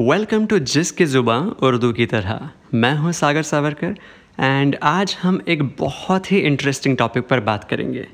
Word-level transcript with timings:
Welcome 0.00 0.46
to 0.46 0.58
जिसकी 0.58 1.04
ज़ुबां 1.04 1.40
उर्दू 1.40 1.92
की 1.92 2.06
तरह 2.06 2.50
मैं 2.74 2.94
हूँ 2.94 3.12
सागर 3.12 3.42
सावरकर 3.42 3.94
एंड 4.40 4.76
आज 4.82 5.16
हम 5.22 5.40
एक 5.48 5.62
बहुत 5.62 6.32
ही 6.32 6.38
इंटरेस्टिंग 6.38 6.96
टॉपिक 6.96 7.24
पर 7.24 7.40
बात 7.40 7.64
करेंगे। 7.64 8.06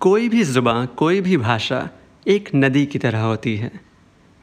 कोई 0.00 0.28
भी 0.28 0.42
ज़ुबां, 0.42 0.86
कोई 0.86 1.20
भी 1.20 1.36
भाषा 1.36 1.88
एक 2.26 2.48
नदी 2.54 2.86
की 2.86 2.98
तरह 2.98 3.20
होती 3.20 3.56
है। 3.56 3.70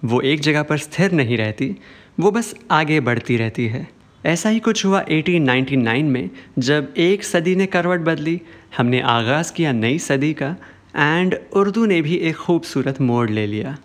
वो 0.05 0.21
एक 0.21 0.39
जगह 0.39 0.63
पर 0.63 0.77
स्थिर 0.77 1.11
नहीं 1.11 1.37
रहती, 1.37 1.75
वो 2.19 2.31
बस 2.31 2.55
आगे 2.71 2.99
बढ़ती 2.99 3.37
रहती 3.37 3.67
है। 3.67 3.87
ऐसा 4.25 4.49
ही 4.49 4.59
कुछ 4.59 4.85
हुआ 4.85 5.01
1899 5.01 6.03
में, 6.03 6.29
जब 6.59 6.93
एक 6.97 7.23
सदी 7.23 7.55
ने 7.55 7.65
करवट 7.65 7.99
बदली, 7.99 8.41
हमने 8.77 9.01
आगाज़ 9.01 9.53
किया 9.53 9.71
नई 9.71 9.99
सदी 9.99 10.33
का 10.33 10.55
एंड 10.95 11.35
उर्दू 11.53 11.85
ने 11.85 12.01
भी 12.01 12.15
एक 12.15 12.35
खूबसूरत 12.35 13.01
मोड़ 13.01 13.29
ले 13.29 13.47
लिया। 13.47 13.77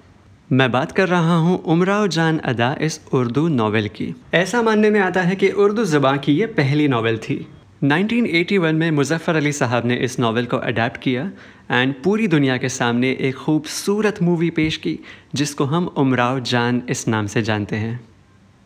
मैं 0.52 0.70
बात 0.72 0.92
कर 0.92 1.08
रहा 1.08 1.36
हूँ 1.36 1.62
उमराव 1.62 2.06
जान 2.06 2.38
अदा 2.38 2.76
इस 2.80 3.00
उर्दू 3.12 3.48
नावल 3.48 3.86
की। 3.88 4.14
ऐसा 4.34 4.62
मानने 4.62 4.90
में 4.90 5.00
आता 5.00 5.22
है 5.22 5.36
कि 5.36 5.48
उर्दू 5.48 5.84
ज़बान 5.84 6.18
की 6.18 6.32
ये 6.32 6.46
पहली 6.46 6.86
नावल 6.88 7.18
थी। 7.18 7.36
1981 7.84 8.72
में 8.72 8.90
मुजफ़र 8.90 9.36
अली 9.36 9.52
साहब 9.52 9.86
ने 9.86 9.96
इस 9.96 10.18
नावल 10.18 10.44
को 10.44 10.56
अडेप्ट 10.56 10.96
किया 10.96 11.30
एंड 11.70 11.94
पूरी 12.04 12.26
दुनिया 12.26 12.56
के 12.56 12.68
सामने 12.68 13.10
एक 13.20 13.34
खूबसूरत 13.34 14.22
मूवी 14.22 14.50
पेश 14.50 14.76
की, 14.76 14.98
जिसको 15.34 15.64
हम 15.64 15.86
उमराव 15.96 16.40
जान 16.40 16.82
इस 16.88 17.08
नाम 17.08 17.26
से 17.26 17.42
जानते 17.42 17.76
हैं। 17.76 18.00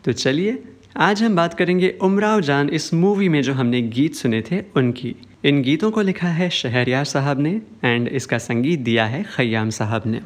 तो 0.03 0.11
चलिए, 0.11 0.63
आज 0.97 1.23
हम 1.23 1.35
बात 1.35 1.53
करेंगे 1.53 1.97
उमराव 2.01 2.41
जान 2.41 2.69
इस 2.69 2.93
मूवी 2.93 3.29
में 3.29 3.41
जो 3.41 3.53
हमने 3.53 3.81
गीत 3.81 4.15
सुने 4.15 4.41
थे 4.41 4.63
उनकी। 4.75 5.15
इन 5.43 5.61
गीतों 5.61 5.91
को 5.91 6.01
लिखा 6.01 6.27
है 6.27 6.49
शहरियार 6.49 7.05
साहब 7.05 7.39
ने 7.39 7.61
एंड 7.83 8.07
इसका 8.07 8.37
संगीत 8.37 8.79
दिया 8.79 9.05
है 9.05 9.23
खयाम 9.35 9.69
साहब 9.69 10.03
ने। 10.05 10.21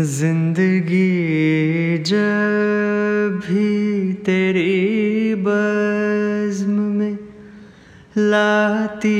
ज़िंदगी 0.00 1.08
जब 1.98 3.40
भी 3.44 4.12
तेरी 4.24 5.34
बज़्म 5.38 6.78
में 6.92 7.18
लाती 8.18 9.10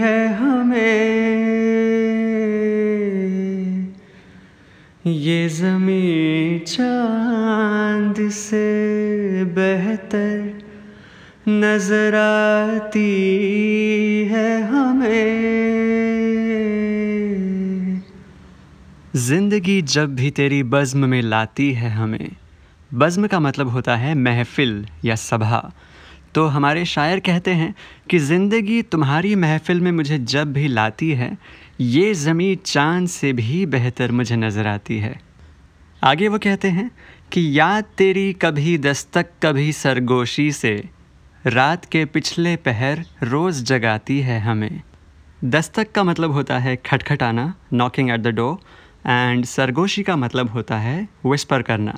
है 0.00 0.26
हमें, 0.34 0.82
ये 5.06 5.48
ज़मी 5.48 6.58
चाँद 6.66 8.28
से 8.30 9.44
बेहतर 9.54 10.36
नज़र 11.48 12.14
आती 12.16 13.10
है 14.32 14.62
हमें। 14.70 15.52
ज़िंदगी 19.16 19.80
जब 19.82 20.14
भी 20.16 20.30
तेरी 20.30 20.62
बज़्म 20.62 21.08
में 21.08 21.20
लाती 21.22 21.72
है 21.72 21.90
हमें, 21.90 22.30
बज़्म 22.90 23.26
का 23.26 23.40
मतलब 23.40 23.68
होता 23.68 23.96
है 23.96 24.14
महफ़िल 24.14 24.86
या 25.04 25.14
सभा। 25.14 25.72
तो 26.34 26.46
हमारे 26.46 26.84
शायर 26.84 27.20
कहते 27.20 27.50
हैं 27.50 27.74
कि 28.10 28.18
ज़िंदगी 28.18 28.80
तुम्हारी 28.82 29.34
महफ़िल 29.34 29.80
में 29.80 29.90
मुझे 29.92 30.18
जब 30.18 30.52
भी 30.52 30.68
लाती 30.68 31.10
है, 31.10 31.36
ये 31.80 32.14
ज़मी 32.14 32.54
चाँद 32.56 33.08
से 33.08 33.32
भी 33.32 33.64
बेहतर 33.66 34.12
मुझे 34.12 34.36
नज़र 34.36 34.66
आती 34.66 34.98
है। 34.98 35.14
आगे 36.02 36.28
वो 36.28 36.38
कहते 36.38 36.68
हैं 36.68 36.90
कि 37.32 37.58
याद 37.58 37.84
तेरी 37.98 38.32
कभी 38.32 38.78
दस्तक, 38.78 39.26
कभी 39.42 39.72
सरगोशी 39.72 40.50
से, 40.52 40.88
रात 41.44 41.84
के 41.84 42.04
पिछले 42.06 42.56
पहर 42.56 43.04
रोज़ 43.22 43.64
जगाती 43.64 44.20
है 44.20 44.40
हमें। 44.40 44.82
दस्तक 45.44 45.92
का 45.92 46.04
मतलब 46.04 46.32
होता 46.32 46.58
है 46.58 46.76
खटखटाना 46.76 47.52
knocking 47.72 48.10
at 48.10 48.20
the 48.20 48.26
door 48.26 48.80
and 49.06 49.44
सरगोशी 49.44 50.02
का 50.02 50.16
मतलब 50.16 50.48
होता 50.48 50.78
है 50.78 50.96
विस्पर 51.26 51.62
करना 51.62 51.94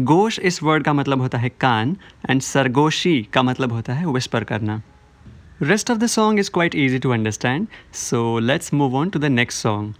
गोश 0.00 0.38
इस 0.40 0.62
वर्ड 0.62 0.84
का 0.84 0.92
मतलब 0.92 1.20
होता 1.20 1.38
है 1.38 1.48
कान 1.60 1.96
एंड 2.30 2.40
सरगोशी 2.42 3.22
का 3.32 3.42
मतलब 3.42 3.72
होता 3.72 3.94
है 3.94 4.06
विस्पर 4.06 4.44
करना 4.44 4.80
rest 5.62 5.90
of 5.90 5.98
the 5.98 6.06
song 6.08 6.38
is 6.38 6.50
quite 6.50 6.74
easy 6.74 6.98
to 6.98 7.10
understand 7.10 7.66
so 7.94 8.38
let's 8.38 8.74
move 8.74 8.96
on 8.96 9.10
to 9.10 9.18
the 9.18 9.24
next 9.32 9.62
song 9.62 9.94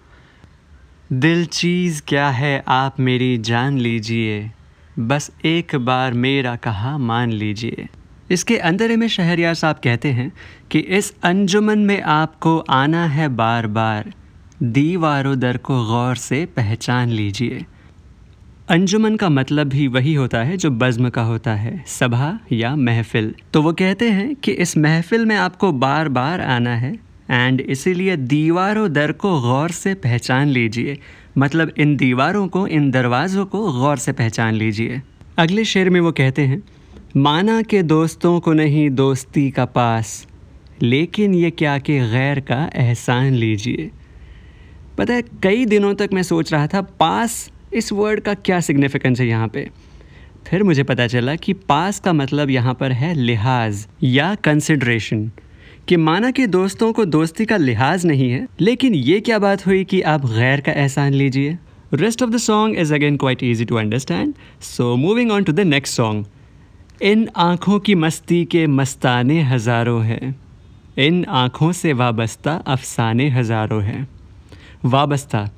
दिल 1.21 1.45
चीज़ 1.45 2.03
क्या 2.09 2.29
है 2.31 2.63
आप 2.69 3.01
मेरी 3.01 3.37
जान 3.41 3.79
लीजिए 3.79 4.51
बस 4.99 5.31
एक 5.45 5.75
बार 5.77 6.15
मेरा 6.15 6.55
कहा 6.57 6.97
मान 7.01 7.33
लीजिए 7.33 7.89
इसके 8.31 8.57
अंदर 8.61 8.97
में 8.97 9.07
शहरियार 9.09 9.55
साहब 9.55 9.81
कहते 9.85 10.09
हैं 10.13 10.31
कि 10.71 10.79
इस 10.97 11.13
अंजुमन 11.25 11.79
में 11.79 12.01
आपको 12.03 12.59
आना 12.73 13.05
है 13.07 13.29
बार 13.35 13.67
बार 13.67 14.13
दीवारों 14.63 15.39
दर 15.39 15.57
को 15.57 15.75
गौर 15.85 16.17
से 16.17 16.45
पहचान 16.47 17.11
लीजिए। 17.11 17.65
अंजुमन 18.69 19.17
का 19.17 19.29
मतलब 19.29 19.69
भी 19.69 19.87
वही 19.89 20.13
होता 20.15 20.43
है 20.43 20.57
जो 20.57 20.71
बज़्म 20.73 21.09
का 21.09 21.23
होता 21.23 21.55
है, 21.55 21.85
सभा 21.89 22.39
या 22.53 22.75
महफिल। 22.77 23.33
तो 23.53 23.63
वो 23.63 23.73
कहते 23.73 24.11
हैं 24.11 24.35
कि 24.35 24.53
इस 24.55 24.77
महफिल 24.77 25.25
में 25.27 25.35
आपको 25.37 25.71
बार 25.73 26.09
बार 26.09 26.41
आना 26.41 26.75
है 26.75 26.93
एंड 27.31 27.61
इसीलिए 27.61 28.17
दीवारों 28.17 28.93
दर 28.93 29.13
को 29.13 29.41
गौर 29.41 29.71
से 29.71 29.95
पहचान 29.95 30.49
लीजिए। 30.49 30.99
मतलब 31.39 31.73
इन 31.79 31.97
दीवारों 31.97 32.47
को, 32.49 32.67
इन 32.67 32.91
दरवाज़ों 32.91 33.47
को 33.47 33.73
गौर 33.73 33.97
से 33.97 34.13
पहचान 34.13 34.55
लीजिए। 34.55 35.01
अगले 35.39 35.65
शेर 35.65 35.91
में 35.91 36.01
वो 36.01 36.13
कहते 36.13 36.43
हैं, 36.43 36.63
माना 37.17 37.61
के 37.63 37.83
दोस्तों 37.83 38.39
को 38.41 38.53
नहीं 38.53 38.89
दोस्ती 38.91 39.51
का 39.51 39.65
पास, 39.65 40.27
लेकिन 40.83 41.35
ये 41.35 41.51
क्या 41.51 41.77
कि 41.79 41.99
गैर 42.11 42.41
का 42.41 42.71
एहसान 42.75 43.33
लीजिए। 43.33 43.91
पता 44.99 45.15
है, 45.15 45.23
कई 45.43 45.65
दिनों 45.67 45.95
तक 45.95 46.11
मैं 46.13 46.23
सोच 46.23 46.53
रहा 46.53 46.67
था, 46.67 46.81
पास 46.81 47.51
इस 47.73 47.93
वर्ड 47.93 48.21
का 48.21 48.35
क्या 48.37 48.61
सिग्निफिकेंस 48.61 49.21
है 49.21 49.27
यहाँ 49.27 49.49
पे? 49.49 49.69
फिर 50.47 50.63
मुझे 50.63 50.83
पता 50.83 51.07
चला 51.07 51.35
कि 51.37 51.53
पास 51.53 52.01
का 52.01 52.13
मतलब 52.13 52.51
यहाँ 52.51 52.75
पर 52.75 52.93
है 52.93 53.13
लिहाज 53.15 53.87
या 54.03 54.35
कंसिड्रेशन 54.35 55.31
कि 55.89 55.97
माना 55.99 56.31
कि 56.31 56.47
दोस्तों 56.47 56.93
को 56.93 57.05
दोस्ती 57.07 57.45
का 57.45 57.57
लिहाज 57.57 58.07
नहीं 58.07 58.31
है, 58.31 58.47
लेकिन 58.61 58.95
ये 58.95 59.21
क्या 59.21 59.39
बात 59.39 59.67
हुई 59.67 59.85
कि 59.85 60.01
आप 60.03 60.27
गैर 60.27 60.61
का 60.61 60.73
एहसान 60.73 61.15
लीजिए? 61.15 61.57
Rest 61.95 62.23
of 62.23 62.31
the 62.31 62.37
song 62.39 62.79
is 62.79 62.95
again 62.95 63.17
quite 63.17 63.43
easy 63.45 63.65
to 63.65 63.77
understand 63.77 64.35
so 64.63 64.95
moving 64.97 65.31
on 65.31 65.45
to 65.45 65.53
the 65.53 65.61
next 65.61 65.97
song 65.97 67.03
इन 67.03 67.29
आँखों 67.39 67.79
की 67.81 67.95
मस्ती 67.95 68.45
के 68.45 68.67
मस्ताने 68.69 69.41
हज़ारों 69.43 70.03
हैं। 70.05 70.35
इन 70.99 71.25
आँखों 71.25 71.71
से 71.73 71.93
वाबस्ता 71.93 72.55
अफसाने 72.67 73.29
हज़ारों 73.31 73.83
हैं। 73.83 74.07
वाबस्ता। 74.85 75.49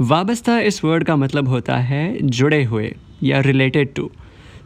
वाबस्ता 0.00 0.58
इस 0.60 0.84
वर्ड 0.84 1.04
का 1.04 1.16
मतलब 1.16 1.48
होता 1.48 1.76
है 1.78 2.26
जुड़े 2.28 2.62
हुए 2.64 2.94
या 3.22 3.40
रिलेटेड 3.40 3.92
टू 3.94 4.10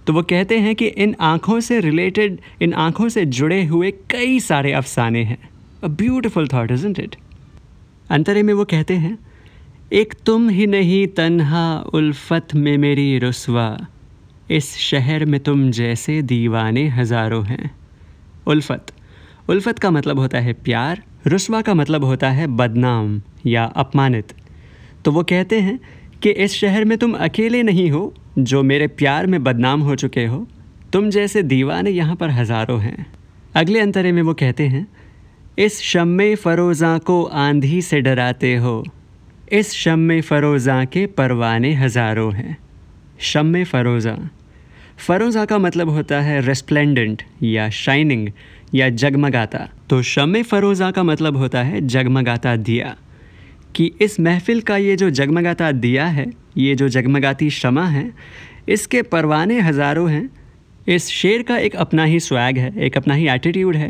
तो 0.06 0.12
वो 0.12 0.22
कहते 0.22 0.59
हैं 0.59 0.75
कि 0.75 0.87
इन 0.87 1.15
आँखों 1.22 1.59
से 1.61 1.81
रिलेटेड 1.81 2.38
इन 2.62 2.72
आँखों 2.75 3.09
से 3.09 3.25
जुड़े 3.28 3.62
हुए 3.65 3.91
कई 4.11 4.38
सारे 4.41 4.72
अफसाने 4.72 5.22
हैं। 5.25 5.38
A 5.84 5.88
beautiful 5.88 6.49
thought 6.49 6.71
is 6.71 6.87
it 6.88 7.16
अंतरे 8.11 8.43
में 8.43 8.53
वो 8.55 8.65
कहते 8.65 8.94
हैं, 8.94 9.19
एक 9.93 10.15
तुम 10.27 10.49
ही 10.49 10.67
नहीं 10.67 11.06
तन्हा 11.06 11.65
उल्फत 11.94 12.55
में 12.55 12.77
मेरी 12.78 13.19
रसवा। 13.19 13.77
इस 14.50 14.75
शहर 14.78 15.25
में 15.25 15.38
तुम 15.41 15.71
जैसे 15.71 16.21
दीवाने 16.25 16.87
हज़ारों 16.88 17.44
हैं। 17.44 17.71
उल्फत। 18.47 18.93
उल्फत 19.50 19.78
का 19.78 19.91
मतलब 19.91 20.19
होता 20.19 20.38
है 20.38 20.53
प्यार 20.65 21.03
रसवा 21.26 21.60
का 21.62 21.75
मतलब 21.75 22.04
होता 22.04 22.31
है 22.31 22.47
बदनाम 22.47 23.20
या 23.47 23.64
अपमानित। 23.64 24.32
तो 25.04 25.12
वो 25.12 25.22
कहते 25.22 25.60
हैं 25.60 25.78
कि 26.22 26.31
इस 26.31 26.54
शहर 26.54 26.84
में 26.84 26.97
तुम 26.98 27.12
अकेले 27.14 27.62
नहीं 27.62 27.91
हो, 27.91 28.14
जो 28.38 28.62
मेरे 28.62 28.86
प्यार 28.86 29.26
में 29.26 29.42
बदनाम 29.44 29.81
हो 29.81 29.97
चुके 29.97 30.25
हो। 30.26 30.47
तुम 30.92 31.10
जैसे 31.10 31.42
दीवाने 31.42 31.91
यहाँ 31.91 32.16
पर 32.16 32.31
हज़ारों 32.31 32.81
हैं। 32.81 33.06
अगले 33.54 33.81
अंतरे 33.81 34.12
में 34.12 34.22
वो 34.22 34.34
कहते 34.34 34.66
हैं, 34.66 34.86
इस 35.58 35.81
शम 35.82 36.34
फ़रोज़ा 36.34 36.98
को 36.98 37.22
आंधी 37.25 37.82
से 37.82 38.00
डराते 38.00 38.56
हो। 38.56 38.84
इस 39.52 39.72
शम 39.72 40.20
फ़रोज़ा 40.20 40.84
के 40.84 41.06
परवाने 41.06 41.72
हज़ारों 41.75 42.32
हैं। 42.34 42.56
शम 43.20 43.64
फ़रोज़ा। 43.64 44.16
फ़रोज़ा 44.99 45.44
का 45.44 45.58
मतलब 45.58 45.88
होता 45.88 46.20
है 46.20 46.40
रेस्प्लेंडेंट 46.40 47.22
या 47.43 47.69
शाइनिंग 47.70 48.28
या 48.75 48.88
जगमगाता। 48.88 49.69
तो 49.90 50.02
शम 50.02 50.43
फ़रोज़ा 50.43 50.90
का 50.90 51.02
मतलब 51.02 51.37
होता 51.37 51.62
है 51.62 51.81
जगमगाता 51.87 52.56
दिया। 52.56 52.96
कि 53.76 53.90
इस 54.00 54.19
महफ़िल 54.20 54.61
का 54.61 54.76
ये 54.76 54.96
जो 54.96 55.08
जगमगाता 55.11 55.70
दिया 55.72 56.06
है, 56.06 56.26
ये 56.56 56.75
जो 56.75 56.88
जगमगाती 56.88 57.50
शमा 57.50 57.84
है, 57.87 58.11
इसके 58.69 59.02
परवाने 59.02 59.61
हज़ारों 59.61 60.11
हैं। 60.11 60.28
इस 60.88 61.06
शेर 61.08 61.43
का 61.43 61.56
एक 61.58 61.76
अपना 61.76 62.05
ही 62.05 62.20
स्वैग 62.20 62.58
है, 62.58 62.72
एक 62.78 62.96
अपना 62.96 63.14
ही 63.14 63.28
एटीट्यूड 63.28 63.76
है 63.76 63.88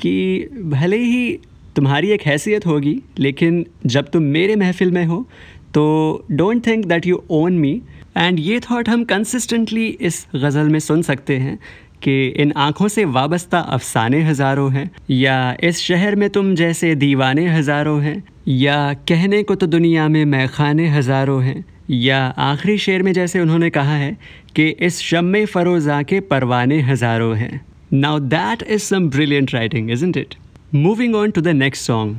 कि 0.00 0.48
भले 0.64 0.96
ही 0.96 1.38
तुम्हारी 1.76 2.10
एक 2.10 2.22
हैसियत 2.22 2.66
होगी, 2.66 3.00
लेकिन 3.18 3.64
जब 3.86 4.08
तुम 4.08 4.22
मेरे 4.22 4.56
महफ़िल 4.56 4.90
में 4.90 5.04
हो 5.04 5.26
तो 5.74 6.26
don't 6.30 6.66
think 6.66 6.84
that 6.86 7.06
you 7.06 7.22
own 7.30 7.52
me 7.52 7.80
and 8.16 8.38
ये 8.40 8.58
थाट 8.60 8.88
हम 8.88 9.04
कंसिस्टेंटली 9.04 9.86
इस 9.86 10.26
गज़ल 10.34 10.68
में 10.68 10.78
सुन 10.78 11.02
सकते 11.02 11.36
हैं। 11.38 11.58
कि 12.04 12.26
इन 12.28 12.52
आँखों 12.56 12.88
से 12.88 13.04
वाबस्ता 13.06 13.58
अफसाने 13.58 14.22
हज़ारों 14.22 14.70
हैं, 14.72 14.90
या 15.10 15.56
इस 15.64 15.80
शहर 15.80 16.16
में 16.16 16.28
तुम 16.30 16.54
जैसे 16.54 16.94
दीवाने 16.94 17.46
हज़ारों 17.48 18.00
हैं, 18.02 18.22
या 18.48 18.92
कहने 19.08 19.42
को 19.42 19.54
तो 19.54 19.66
दुनिया 19.66 20.08
में 20.08 20.24
मैखाने 20.24 20.88
हज़ारों 20.88 21.42
हैं, 21.42 21.64
या 21.90 22.18
आखिरी 22.26 22.78
शेर 22.78 23.02
में 23.02 23.12
जैसे 23.12 23.40
उन्होंने 23.40 23.70
कहा 23.70 23.96
है 23.96 24.16
कि 24.56 24.68
इस 24.80 24.98
शम 25.00 25.44
फ़रोज़ा 25.44 26.02
के 26.02 26.20
परवाने 26.20 26.80
हज़ारों 26.82 27.36
हैं। 27.36 27.60
Now 27.92 28.18
that 28.20 28.62
is 28.62 28.82
some 28.82 29.08
brilliant 29.10 29.54
writing 29.54 29.90
isn't 29.90 30.16
it 30.16 30.34
moving 30.74 31.14
on 31.14 31.30
to 31.30 31.40
the 31.40 31.48
next 31.48 31.86
song 31.86 32.16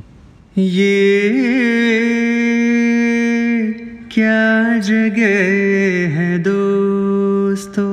ये 0.58 1.00
क्या 4.12 4.78
जगह 4.80 5.34
है 6.12 6.38
दोस्तों? 6.38 7.86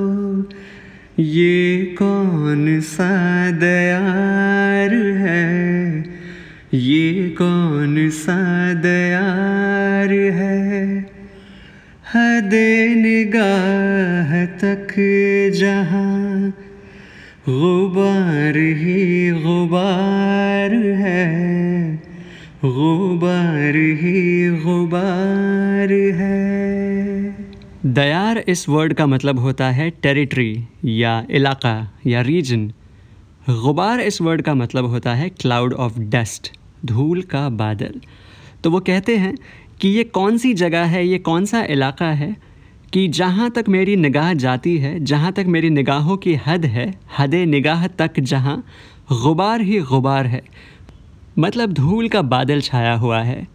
ये 1.20 1.96
कौन 2.00 2.80
सा 2.82 3.52
दयार 3.52 4.94
है? 5.18 6.04
ये 6.74 7.30
कौन 7.30 8.10
सा 8.10 8.74
दयार 8.74 10.14
है? 10.14 11.00
हद 12.14 12.50
निगाह 12.98 14.46
तक 14.46 14.94
जहाँ 15.56 16.50
गुबार 17.50 18.58
ही 18.58 19.32
गुबार 19.32 20.76
है, 20.76 21.96
गुबार 22.66 23.76
ही 23.76 24.23
दयार 27.86 28.38
इस 28.38 28.70
वर्ड 28.70 28.94
का 28.94 29.06
मतलब 29.06 29.40
होता 29.40 29.70
है 29.70 29.90
टेरिटरी 29.90 30.68
या 30.86 31.26
इलाका 31.30 31.92
या 32.08 32.22
रीजन 32.22 32.68
गुबार 33.50 34.00
इस 34.00 34.22
वर्ड 34.22 34.42
का 34.42 34.54
मतलब 34.54 34.86
होता 34.86 35.14
है 35.14 35.30
क्लाउड 35.30 35.74
ऑफ़ 35.74 36.00
डस्ट 36.00 36.52
धूल 36.86 37.22
का 37.22 37.50
बादल। 37.50 38.00
तो 38.64 38.72
वो 38.72 38.80
कहते 38.80 39.18
हैं 39.18 39.36
कि 39.82 39.90
ये 39.90 40.04
कौन 40.04 40.38
सी 40.38 40.54
जगह 40.54 40.84
है, 40.84 41.08
ये 41.08 41.18
कौन 41.18 41.46
सा 41.46 41.64
इलाका 41.64 42.12
है 42.12 42.38
कि 42.94 43.08
जहाँ 43.08 43.50
तक 43.50 43.66
मेरी 43.70 43.96
निगाह 43.96 44.34
जाती 44.34 44.78
है, 44.78 45.00
जहाँ 45.00 45.32
तक 45.32 45.46
मेरी 45.48 45.70
निगाहों 45.70 46.18
की 46.18 46.36
हद 46.36 46.66
है, 46.66 47.00
हद 47.20 47.36
निगाह 47.36 47.88
तक 47.88 48.20
जहाँ 48.20 48.64
गुबार 49.12 49.62
ही 49.62 49.80
गुबार 49.80 50.26
है। 50.26 50.44
मतलब 51.40 51.74
धूल 51.74 52.10
का 52.10 52.22
बादल 52.22 52.62
छाया 52.62 52.94
हुआ 52.94 53.22
है। 53.22 53.48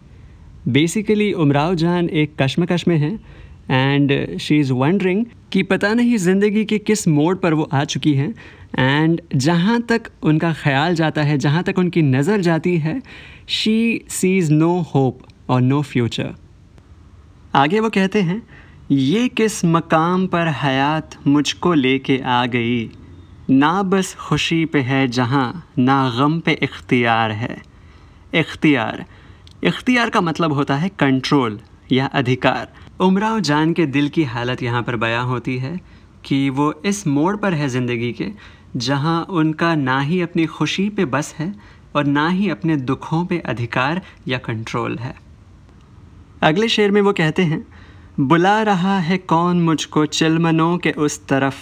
बेसिकली 0.67 1.33
उमराव 1.33 1.75
जान 1.75 2.09
एक 2.09 2.33
कश्मकश 2.41 2.87
में 2.87 2.97
हैं। 2.97 3.38
एंड 3.69 4.37
शी 4.39 4.59
इज़ 4.59 4.73
वंडरिंग 4.73 5.25
कि 5.51 5.63
पता 5.63 5.93
नहीं 5.93 6.17
ज़िंदगी 6.17 6.63
के 6.65 6.77
किस 6.79 7.07
मोड़ 7.07 7.35
पर 7.37 7.53
वो 7.53 7.69
आ 7.73 7.83
चुकी 7.85 8.13
हैं। 8.13 8.33
एंड 8.79 9.21
जहाँ 9.35 9.79
तक 9.81 10.09
उनका 10.23 10.53
ख्याल 10.53 10.95
जाता 10.95 11.21
है, 11.21 11.37
जहाँ 11.37 11.63
तक 11.63 11.79
उनकी 11.79 12.01
नज़र 12.01 12.41
जाती 12.41 12.77
है 12.77 13.01
शी 13.49 14.05
सीज़ 14.09 14.51
नो 14.53 14.77
होप 14.93 15.21
और 15.49 15.61
नो 15.61 15.81
फ्यूचर 15.83 16.33
आगे 17.55 17.79
वो 17.79 17.89
कहते 17.89 18.21
हैं, 18.21 18.41
ये 18.91 19.27
किस 19.27 19.63
मकाम 19.65 20.27
पर 20.27 20.47
हयात 20.57 21.15
मुझको 21.27 21.73
लेके 21.73 22.17
आ 22.19 22.45
गई? 22.45 22.89
ना 23.51 23.81
बस 23.83 24.13
खुशी 24.19 24.65
पे 24.65 24.79
है 24.81 25.07
जहाँ, 25.07 25.63
ना 25.79 26.09
गम 26.17 26.39
पे 26.39 26.51
इख्तियार 26.53 27.31
है। 27.31 27.55
इख्तियार। 28.33 29.05
इख्तियार 29.63 30.09
का 30.09 30.21
मतलब 30.21 30.53
होता 30.53 30.75
है 30.75 30.89
कंट्रोल 30.89 31.59
या 31.91 32.05
अधिकार। 32.05 32.73
उमराव 32.99 33.39
जान 33.39 33.73
के 33.73 33.85
दिल 33.85 34.09
की 34.09 34.23
हालत 34.23 34.63
यहाँ 34.63 34.83
पर 34.83 34.95
बयां 34.95 35.25
होती 35.25 35.57
है 35.57 35.79
कि 36.25 36.49
वो 36.49 36.73
इस 36.85 37.07
मोड़ 37.07 37.35
पर 37.35 37.53
है 37.53 37.69
ज़िंदगी 37.69 38.11
के, 38.13 38.27
जहाँ 38.75 39.23
उनका 39.23 39.75
ना 39.75 39.99
ही 39.99 40.21
अपनी 40.21 40.45
खुशी 40.45 40.89
पे 40.89 41.05
बस 41.05 41.35
है 41.39 41.53
और 41.95 42.05
ना 42.05 42.29
ही 42.29 42.49
अपने 42.49 42.75
दुखों 42.77 43.25
पे 43.25 43.39
अधिकार 43.39 44.01
या 44.27 44.37
कंट्रोल 44.37 44.97
है। 44.97 45.15
अगले 46.41 46.67
शेर 46.67 46.91
में 46.91 47.01
वो 47.01 47.13
कहते 47.13 47.43
हैं, 47.43 47.65
बुला 48.19 48.61
रहा 48.61 48.99
है 48.99 49.17
कौन 49.17 49.61
मुझको 49.61 50.05
चिलमनों 50.05 50.77
के 50.77 50.91
उस 50.91 51.27
तरफ़? 51.27 51.55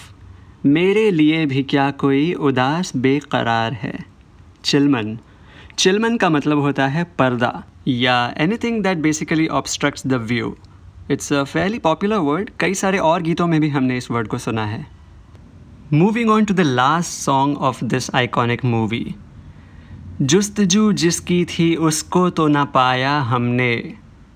मेरे 0.66 1.10
लिए 1.10 1.46
भी 1.46 1.62
क्या 1.62 1.90
कोई 1.90 2.32
उदास 2.32 2.96
बेकरार 2.96 3.72
है? 3.72 4.04
चिलमन। 4.64 5.18
चिलमन 5.78 6.16
का 6.16 6.30
मतलब 6.30 6.58
होता 6.58 6.86
है 6.86 7.04
पर्दा। 7.18 7.64
या 7.88 8.34
anything 8.38 8.82
that 8.82 8.98
basically 8.98 9.46
obstructs 9.48 10.06
the 10.06 10.12
view 10.12 10.56
it's 11.10 11.32
a 11.32 11.44
fairly 11.44 11.78
popular 11.78 12.16
word 12.16 12.50
कई 12.60 12.74
सारे 12.74 12.98
और 12.98 13.22
गीतों 13.22 13.46
में 13.46 13.60
भी 13.60 13.68
हमने 13.68 13.96
इस 13.96 14.10
वर्ड 14.10 14.28
को 14.28 14.38
सुना 14.38 14.64
है। 14.64 14.86
Moving 15.92 16.30
on 16.30 16.44
to 16.44 16.54
the 16.54 16.60
last 16.60 17.10
song 17.10 17.58
of 17.58 17.84
this 17.84 18.14
iconic 18.14 18.64
movie 18.64 19.14
जुस्तजू 20.22 20.92
जिसकी 20.92 21.44
थी 21.44 21.76
उसको 21.76 22.30
तो 22.30 22.48
ना 22.48 22.64
पाया 22.64 23.18
हमने। 23.20 23.94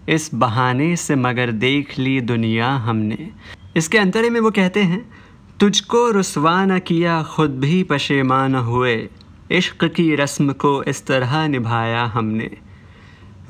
इस 0.09 0.31
बहाने 0.35 0.97
से 0.97 1.17
मगर 1.17 1.51
देख 1.51 1.99
ली 1.99 2.21
दुनिया 2.21 2.71
हमने। 2.71 3.31
इसके 3.77 3.99
अंतरे 3.99 4.31
में 4.31 4.41
वो 4.41 4.51
कहते 4.51 4.83
हैं, 4.83 5.11
तुझको 5.61 6.11
रुसवा 6.11 6.65
न 6.65 6.79
किया, 6.79 7.23
खुद 7.23 7.51
भी 7.51 7.83
पशेमान 7.83 8.55
हुए। 8.55 9.09
इश्क 9.51 9.85
की 9.85 10.15
रस्म 10.17 10.53
को 10.53 10.83
इस 10.83 11.07
तरह 11.07 11.49
निभाया 11.49 12.05
हमने। 12.05 12.51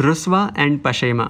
रुसवा 0.03 0.51
एंड 0.59 0.79
पशेमा। 0.81 1.29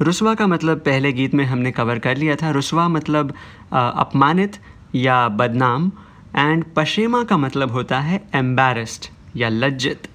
रुसवा 0.00 0.34
का 0.34 0.46
मतलब 0.46 0.78
पहले 0.78 1.12
गीत 1.12 1.34
में 1.34 1.44
हमने 1.44 1.70
कवर 1.72 1.98
कर 1.98 2.16
लिया 2.16 2.36
था। 2.36 2.50
रुसवा 2.50 2.88
मतलब 2.88 3.32
अपमानित 3.72 4.56
या 4.94 5.28
बदनाम 5.30 5.90
एंड 6.36 6.64
पशेमा 6.76 7.22
का 7.24 7.36
मतलब 7.36 7.70
होता 7.70 8.00
है 8.00 8.22
एम्बेरस्ड 8.34 9.06
या 9.36 9.48
लज्जित। 9.48 10.08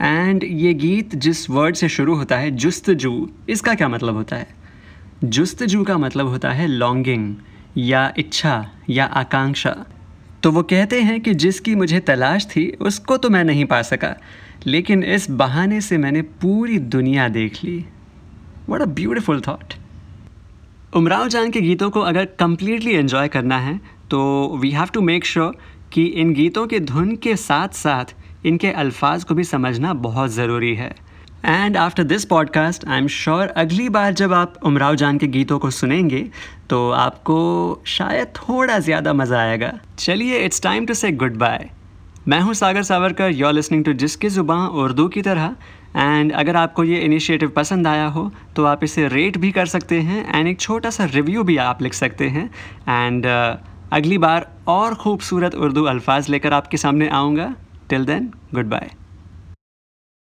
एंड 0.00 0.44
ये 0.44 0.74
गीत 0.74 1.14
जिस 1.16 1.48
वर्ड 1.50 1.76
से 1.76 1.88
शुरू 1.88 2.14
होता 2.14 2.36
है, 2.36 2.50
जुस्तजू, 2.50 3.28
इसका 3.48 3.74
क्या 3.74 3.88
मतलब 3.88 4.14
होता 4.14 4.36
है? 4.36 4.48
जुस्तजू 5.24 5.84
का 5.84 5.98
मतलब 5.98 6.26
होता 6.26 6.50
है 6.50 6.66
लॉन्गिंग 6.66 7.34
या 7.78 8.12
इच्छा 8.18 8.64
या 8.90 9.04
आकांक्षा। 9.04 9.74
तो 10.42 10.50
वो 10.50 10.62
कहते 10.62 11.00
हैं 11.02 11.20
कि 11.20 11.34
जिसकी 11.34 11.74
मुझे 11.74 12.00
तलाश 12.00 12.46
थी, 12.46 12.66
उसको 12.70 13.16
तो 13.16 13.30
मैं 13.30 13.44
नहीं 13.44 13.64
पा 13.64 13.80
सका। 13.82 14.14
लेकिन 14.66 15.02
इस 15.04 15.30
बहाने 15.30 15.80
से 15.80 15.98
मैंने 15.98 16.22
पूरी 16.22 16.78
दुनिया 16.78 17.28
देख 17.28 17.62
ली। 17.64 17.84
What 18.68 18.82
a 18.82 18.84
beautiful 18.84 19.40
thought 19.40 19.74
Umrao 20.96 21.28
Jaan 21.28 21.50
के 21.50 21.60
गीतों 21.60 21.90
को 21.90 22.00
अगर 22.00 22.24
कम्प्लीटली 22.40 22.90
इन्जॉय 22.90 23.28
करना 23.28 23.58
है 23.58 23.80
तो 24.10 24.20
we 24.60 24.70
have 24.70 24.88
to 24.94 25.00
make 25.00 25.24
sure 25.24 25.56
कि 25.92 26.04
इन 26.04 26.32
गीतों 26.32 26.66
के 26.66 26.80
धुन 26.80 27.14
के 27.16 27.36
साथ 27.36 27.74
साथ 27.74 28.14
इनके 28.46 28.70
अल्फाज 28.70 29.24
को 29.24 29.34
भी 29.34 29.44
समझना 29.44 29.92
बहुत 29.94 30.30
ज़रूरी 30.30 30.74
है। 30.74 30.94
And 31.44 31.76
after 31.76 32.02
this 32.02 32.24
podcast 32.24 32.84
I 32.88 32.98
am 32.98 33.06
sure 33.08 33.48
अगली 33.56 33.88
बार 33.88 34.12
जब 34.12 34.32
आप 34.32 34.54
उमराव 34.66 34.94
जान 34.94 35.18
के 35.18 35.26
गीतों 35.26 35.58
को 35.58 35.70
सुनेंगे 35.70 36.24
तो 36.70 36.90
आपको 36.90 37.36
शायद 37.86 38.28
थोड़ा 38.36 38.78
ज़्यादा 38.78 39.12
मज़ा 39.12 39.40
आएगा। 39.40 39.72
चलिए 39.98 40.38
it's 40.38 40.62
time 40.62 40.86
to 40.86 40.94
say 40.94 41.10
goodbye 41.36 41.68
मैं 42.28 42.40
हूँ 42.40 42.54
Sagar 42.54 42.82
Savarkar 42.82 43.30
you 43.30 43.46
are 43.46 43.52
listening 43.52 43.84
to 43.84 43.92
जिसकी 43.94 44.28
ज़ुबान 44.28 44.66
उर्दू 44.68 45.08
की 45.08 45.22
तरह। 45.22 45.54
एंड 45.96 46.32
अगर 46.32 46.56
आपको 46.56 46.84
ये 46.84 46.98
इनिशिएटिव 47.00 47.52
पसंद 47.56 47.86
आया 47.86 48.06
हो 48.08 48.30
तो 48.56 48.64
आप 48.64 48.84
इसे 48.84 49.06
रेट 49.08 49.38
भी 49.38 49.52
कर 49.52 49.66
सकते 49.66 50.00
हैं 50.00 50.26
एंड 50.34 50.48
एक 50.48 50.60
छोटा 50.60 50.90
सा 50.90 51.04
रिव्यू 51.04 51.44
भी 51.44 51.56
आप 51.58 51.82
लिख 51.82 51.94
सकते 51.94 52.28
हैं। 52.28 52.50
एंड 52.88 53.26
uh, 53.26 53.56
अगली 53.92 54.18
बार 54.18 54.50
और 54.68 54.94
ख़ूबसूरत 54.94 55.54
उर्दू 55.54 55.84
अल्फाज 55.86 56.28
लेकर 56.28 56.52
आपके 56.52 56.76
सामने 56.76 57.08
आऊँगा। 57.10 57.54
Till 57.88 58.04
then 58.04 58.30
good 58.54 58.68
bye 58.68 58.90